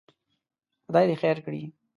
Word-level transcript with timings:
خدای 0.85 1.05
دې 1.09 1.15
خیر 1.21 1.37
کړي. 1.45 1.63